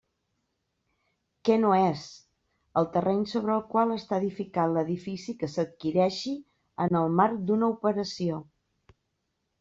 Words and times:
Què 1.47 1.55
no 1.63 1.73
és: 1.79 2.05
el 2.81 2.87
terreny 2.95 3.19
sobre 3.33 3.53
el 3.55 3.61
qual 3.73 3.93
està 3.95 4.17
edificat 4.21 4.73
l'edifici 4.77 5.35
que 5.43 5.49
s'adquireixi 5.57 6.33
en 6.87 6.97
el 7.01 7.13
marc 7.19 7.45
d'una 7.51 7.69
operació. 7.75 8.41